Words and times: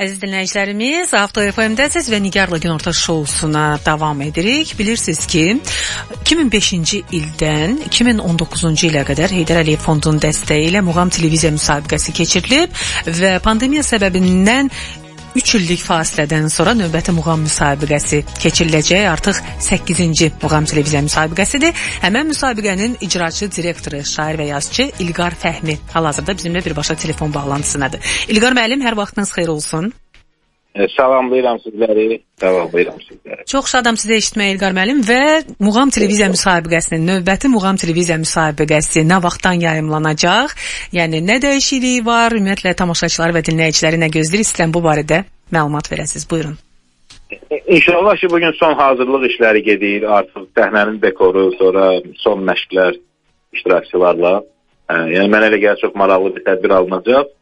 Əziz 0.00 0.16
dinləyicilərimiz, 0.22 1.10
Avto 1.12 1.42
FM-dəsiz 1.44 2.06
və 2.08 2.22
Nigarla 2.24 2.56
günorta 2.56 2.88
şousuna 2.96 3.74
davam 3.84 4.22
edirik. 4.24 4.70
Bilirsiniz 4.78 5.26
ki, 5.28 5.42
2005-ci 6.24 7.02
ildən 7.18 7.76
2019-cu 7.84 8.72
ilə 8.88 9.02
qədər 9.04 9.34
Heydər 9.36 9.60
Əliyev 9.60 9.84
Fondunun 9.84 10.22
dəstəyi 10.24 10.70
ilə 10.70 10.80
Muğam 10.86 11.12
televiziya 11.12 11.52
müsabiqəsi 11.52 12.16
keçirilib 12.16 12.80
və 13.20 13.34
pandemiya 13.44 13.84
səbəbindən 13.84 14.72
3 15.36 15.54
illik 15.60 15.82
fasilədən 15.86 16.48
sonra 16.50 16.72
növbəti 16.74 17.14
muğam 17.14 17.44
müsabiqəsi 17.46 18.22
keçiriləcək. 18.42 19.06
Artıq 19.12 19.38
8-ci 19.62 20.30
muğam 20.42 20.66
televiziya 20.66 21.04
müsabiqəsidir. 21.06 21.76
Həmin 22.02 22.32
müsabiqənin 22.32 22.98
icraçı 23.06 23.50
direktoru, 23.54 24.02
şair 24.04 24.40
və 24.40 24.50
yazıçı 24.50 24.90
İlqar 25.06 25.38
Fəhmi 25.42 25.78
hal-hazırda 25.94 26.34
bizimlə 26.38 26.64
birbaşa 26.66 26.94
telefon 26.94 27.34
bağlantısındadır. 27.34 28.00
İlqar 28.34 28.58
müəllim, 28.58 28.82
hər 28.86 28.96
vaxtınız 28.98 29.36
xeyir 29.38 29.54
olsun. 29.54 29.92
Salamlayıram 30.96 31.58
sizləri. 31.64 32.20
Salamlayıram 32.40 33.00
sizləri. 33.02 33.44
Çox 33.50 33.72
şadam 33.72 33.96
sizə 33.98 34.20
eşitməyə 34.20 34.54
İlqar 34.54 34.74
müəllim 34.76 35.00
və 35.02 35.22
Muğam 35.58 35.90
televiziya 35.90 36.28
müsabiqəsinin 36.30 37.08
növbəti 37.10 37.50
Muğam 37.50 37.80
televiziya 37.80 38.20
müsabiqəsi 38.22 39.02
nə 39.02 39.18
vaxtdan 39.24 39.58
yayımlanacaq? 39.66 40.54
Yəni 40.94 41.24
nə 41.26 41.40
dəyişikliyi 41.42 42.04
var? 42.06 42.36
Ümumiyyətlə 42.38 42.76
tamaşaçıları 42.78 43.34
və 43.38 43.42
dinləyiciləri 43.50 43.98
nə 43.98 44.12
gözləyir? 44.14 44.46
İstəyirəm 44.46 44.76
bu 44.76 44.84
barədə 44.86 45.24
məlumat 45.50 45.90
verəsiniz. 45.90 46.30
Buyurun. 46.30 46.54
E, 47.50 47.58
İnşallah 47.66 48.16
ki, 48.16 48.30
bugün 48.30 48.52
son 48.52 48.74
hazırlıq 48.74 49.26
işləri 49.30 49.64
gedir. 49.66 50.02
Artıq 50.02 50.46
səhnənin 50.54 51.02
dekoru, 51.02 51.50
sonra 51.58 51.90
son 52.22 52.46
məşqlər 52.46 52.94
iştirakçılarla. 53.58 54.34
E, 54.90 54.94
yəni 55.16 55.34
mənə 55.34 55.50
elə 55.50 55.58
gəlir 55.66 55.82
çox 55.82 55.98
maraqlı 55.98 56.36
bir 56.36 56.46
tədbir 56.46 56.78
alınacaq. 56.78 57.34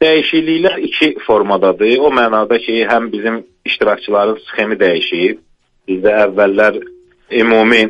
Dəyişikliklər 0.00 0.80
iki 0.80 1.14
formadadır. 1.26 1.98
O 2.00 2.08
mənada 2.08 2.56
ki, 2.64 2.76
həm 2.88 3.10
bizim 3.12 3.42
iştirakçıların 3.68 4.38
sxemi 4.48 4.76
dəyişib. 4.80 5.40
Bizdə 5.88 6.14
əvvəllər 6.24 6.78
ümumi 7.42 7.82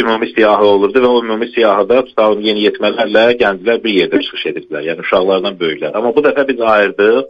ümumi 0.00 0.26
siyahı 0.32 0.66
olurdu 0.66 1.02
və 1.04 1.08
o 1.12 1.20
ümumi 1.22 1.46
siyahıda 1.52 2.00
tutalım 2.08 2.40
yeniyetmələrlə 2.48 3.24
gənclər 3.42 3.82
bir 3.84 3.94
yerdə 4.00 4.22
çıxış 4.24 4.46
edirdilər. 4.50 4.82
Yəni 4.88 5.04
uşaqlardan 5.04 5.58
böyüklər. 5.60 5.92
Amma 5.94 6.14
bu 6.16 6.24
dəfə 6.26 6.46
biz 6.48 6.62
ayırdıq. 6.72 7.28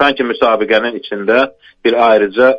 Sanki 0.00 0.26
müsabiqənin 0.30 0.96
içində 1.00 1.38
bir 1.84 1.98
ayrıca 2.08 2.54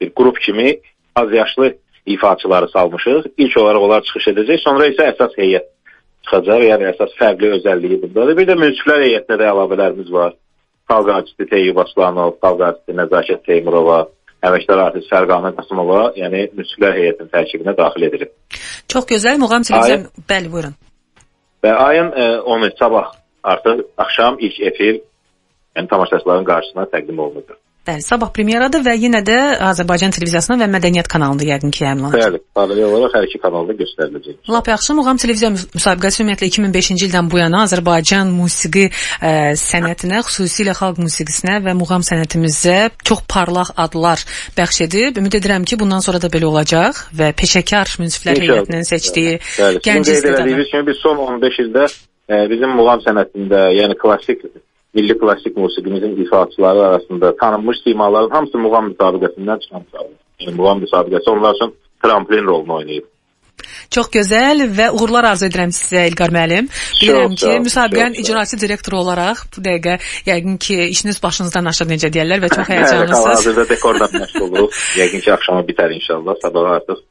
bir 0.00 0.10
qrup 0.20 0.40
kimi 0.40 0.76
az 1.16 1.32
yaşlı 1.32 1.74
ifaçıları 2.06 2.68
salmışıq. 2.68 3.22
İlk 3.38 3.56
olaraq 3.56 3.82
onlar 3.88 4.06
çıxış 4.06 4.30
edəcək, 4.32 4.62
sonra 4.66 4.86
isə 4.92 5.10
əsas 5.12 5.34
heyət 5.42 5.66
çıxacaq. 6.28 6.66
Yəni 6.68 6.90
əsas 6.92 7.16
fərqli 7.18 7.54
özəlliyi 7.58 8.02
bundadır. 8.04 8.36
Bir 8.38 8.48
də 8.50 8.56
münsiflər 8.60 9.04
heyətində 9.06 9.40
də 9.40 9.48
əlavələrimiz 9.52 10.12
var. 10.12 10.36
Xalq 10.88 11.10
artisti 11.12 11.48
Teyyub 11.48 11.80
Aslanov, 11.82 12.36
xalq 12.42 12.64
artisti 12.68 12.96
Nəzakət 12.96 13.44
Teymurova, 13.48 14.02
əməkdar 14.48 14.82
artist 14.86 15.10
Fərqanə 15.12 15.52
Qasımova, 15.56 16.02
yəni 16.16 16.46
münsiflər 16.56 16.96
heyətinin 16.96 17.32
tərkibinə 17.32 17.74
daxil 17.76 18.08
edilib. 18.08 18.32
Çox 18.88 19.08
gözəl. 19.10 19.40
Muğam 19.42 19.66
Ayın, 19.80 20.08
bəli, 20.30 20.52
buyurun. 20.52 20.76
Və 21.64 21.74
ayın 21.74 22.12
e, 22.14 22.26
10-u 22.54 22.70
sabah 22.78 23.12
artıq 23.42 23.82
axşam 23.98 24.38
ilk 24.38 24.60
efir 24.60 25.00
yəni 25.76 25.88
tamaşaçıların 25.88 26.44
qarşısına 26.44 26.84
təqdim 26.92 27.18
olunacaq. 27.18 27.58
Bəli, 27.88 28.02
sabah 28.04 28.28
premyeradır 28.36 28.82
və 28.84 28.92
yenə 29.00 29.22
də 29.24 29.36
Azərbaycan 29.64 30.12
televiziyasının 30.12 30.60
və 30.60 30.66
Mədəniyyət 30.74 31.08
kanalında 31.08 31.46
yəqin 31.48 31.70
ki, 31.72 31.86
yayımlanacaq. 31.86 32.34
Bəli, 32.34 32.40
paralel 32.58 32.84
olaraq 32.90 33.14
hər 33.16 33.24
iki 33.24 33.40
kanalda 33.40 33.76
göstəriləcək. 33.78 34.36
Lap 34.52 34.68
yaxşı, 34.68 34.96
Muğam 34.98 35.20
televiziya 35.22 35.50
müsabiqəsi 35.54 36.20
ümumiyyətlə 36.20 36.50
2005-ci 36.52 37.06
ildən 37.06 37.30
bu 37.32 37.40
yana 37.40 37.62
Azərbaycan 37.64 38.34
musiqi 38.36 38.84
ə, 38.90 39.32
sənətinə, 39.62 40.20
xüsusilə 40.28 40.76
xalq 40.76 41.00
musiqisinə 41.00 41.56
və 41.64 41.76
muğam 41.80 42.04
sənətimizə 42.04 42.76
çox 43.08 43.24
parlaq 43.32 43.72
adlar 43.80 44.20
bəxş 44.60 44.84
edib. 44.90 45.22
Ümid 45.22 45.40
edirəm 45.40 45.64
ki, 45.64 45.80
bundan 45.80 46.04
sonra 46.04 46.20
da 46.20 46.28
belə 46.28 46.50
olacaq 46.52 47.06
və 47.16 47.32
peşəkar 47.40 47.96
münsiflər 48.04 48.44
heyətinin 48.44 48.84
seçdiyi 48.84 49.38
bəli, 49.40 49.80
gənc 49.88 50.12
istedadlar. 50.12 50.64
Kimi 50.74 50.90
biz 50.92 51.00
son 51.00 51.24
15 51.24 51.60
ildə 51.64 51.88
ə, 51.88 52.44
bizim 52.52 52.76
muğam 52.76 53.00
sənətində, 53.08 53.70
yəni 53.80 53.96
klassik 53.96 54.44
milli 54.94 55.18
klassik 55.18 55.56
musiqimizin 55.56 56.16
ifaçıları 56.24 56.80
arasında 56.88 57.36
tanınmış 57.36 57.76
simaların 57.84 58.30
hamısı 58.30 58.58
muğam 58.58 58.90
müsabiqəsindən 58.92 59.60
çıxan 59.62 59.82
uşaqlar. 59.86 60.16
Yəni 60.40 60.56
muğam 60.56 60.82
müsabiqəsi 60.84 61.30
onlar 61.30 61.54
üçün 61.54 61.74
tramplin 62.02 62.44
rolunu 62.44 62.74
oynayıb. 62.74 63.06
Çox 63.90 64.10
gözəl 64.14 64.62
və 64.78 64.86
uğurlar 64.94 65.30
arzu 65.32 65.48
edirəm 65.48 65.72
sizə 65.74 66.04
İlqar 66.10 66.32
müəllim. 66.34 66.68
Bilirəm 67.00 67.34
ki, 67.40 67.52
müsabiqənin 67.66 68.18
icraçı 68.22 68.58
direktoru 68.60 69.00
olaraq 69.02 69.42
bu 69.56 69.64
dəqiqə 69.66 69.96
yəqin 70.30 70.58
ki, 70.64 70.76
işiniz 70.94 71.22
başınızdan 71.22 71.70
aşır 71.72 71.90
necə 71.92 72.12
deyirlər 72.14 72.44
və 72.44 72.52
çox 72.54 72.68
həyəcanlısınız. 72.72 73.26
Hal-hazırda 73.26 73.68
dekordan 73.72 74.14
məşğuluq. 74.22 74.82
yəqin 75.02 75.24
ki, 75.24 75.32
axşama 75.36 75.64
bitər 75.70 75.94
inşallah. 75.98 76.38
Sabah 76.42 76.70
artıq 76.76 77.02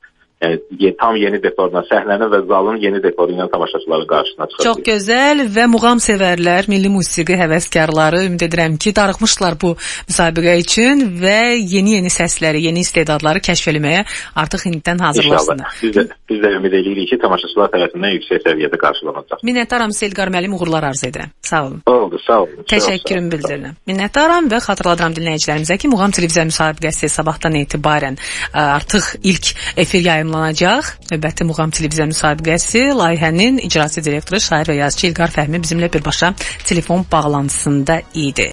yəni 0.41 0.93
tam 0.99 1.15
yeni 1.17 1.39
dekorla 1.41 1.81
səhnənin 1.89 2.29
və 2.29 2.39
zalın 2.49 2.77
yeni 2.81 3.01
dekoru 3.01 3.33
ilə 3.33 3.47
tamaşaçıların 3.49 4.07
qarşısına 4.11 4.45
çıxacaq. 4.51 4.67
Çox 4.67 4.81
gözəl 4.85 5.41
və 5.55 5.65
muğam 5.73 6.01
sevərlər, 6.03 6.69
milli 6.69 6.91
musiqi 6.93 7.33
həvəskarları 7.39 8.21
ümid 8.27 8.45
edirəm 8.45 8.77
ki, 8.77 8.93
darıxmışlar 8.95 9.57
bu 9.61 9.73
müsabiqə 10.09 10.53
üçün 10.61 11.01
və 11.23 11.57
yeni-yeni 11.57 12.11
səsləri, 12.13 12.61
yeni 12.67 12.85
istedadları 12.85 13.41
kəşf 13.47 13.71
etməyə 13.73 14.03
artıq 14.37 14.67
indidən 14.69 15.01
hazırlaşsınlar. 15.07 15.73
İnşallah. 15.73 15.81
Biz 15.83 15.95
də 15.97 16.05
biz 16.29 16.43
də 16.43 16.53
ümid 16.59 16.77
edirik 16.81 17.09
ki, 17.09 17.19
tamaşaçılar 17.23 17.73
tərəfindən 17.73 18.15
yüksək 18.19 18.45
səviyyədə 18.45 18.81
qarşılanacaq. 18.85 19.41
Minnətdaram 19.47 19.95
Selqar 19.95 20.29
müəllim, 20.33 20.53
uğurlar 20.53 20.91
arzu 20.91 21.09
edirəm. 21.09 21.33
Sağ 21.41 21.63
olun. 21.65 21.81
Oldu, 21.89 22.21
sağ 22.27 22.39
olun. 22.43 22.65
Təşəkkürüm 22.69 23.31
bildirirəm. 23.33 23.77
Minnətdaram 23.89 24.51
və 24.51 24.61
xatırladıram 24.67 25.17
dinləyicilərimizə 25.17 25.79
ki, 25.81 25.89
Muğam 25.89 26.11
televiziya 26.11 26.45
müsabiqəsi 26.51 27.09
sabahdan 27.09 27.55
etibarən 27.63 28.19
artıq 28.53 29.15
ilk 29.23 29.53
efir 29.77 30.03
yayımlanacaq 30.03 30.26
yayımlanacaq. 30.27 30.85
Növbəti 31.11 31.43
Muğam 31.47 31.71
televiziya 31.71 32.07
müsabiqəsi 32.11 32.81
layihənin 32.99 33.59
icraçı 33.67 34.03
direktoru, 34.03 34.39
şair 34.39 34.67
və 34.67 34.75
yazıçı 34.83 35.07
İlqar 35.07 35.31
Fəhmi 35.31 35.61
bizimlə 35.63 35.93
birbaşa 35.93 36.33
telefon 36.65 37.05
bağlantısında 37.11 38.01
idi. 38.13 38.45